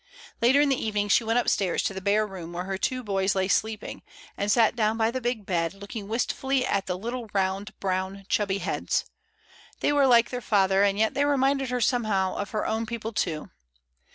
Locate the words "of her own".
12.37-12.87